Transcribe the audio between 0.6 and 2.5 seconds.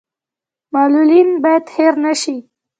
معلولین باید هیر نشي